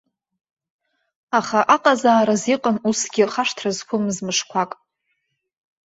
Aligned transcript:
Аха 1.39 1.59
аҟазаараз 1.75 2.43
иҟан 2.53 2.77
усгьы 2.89 3.25
хашҭра 3.33 3.71
зқәымыз 3.77 4.17
мышқәак. 4.25 4.71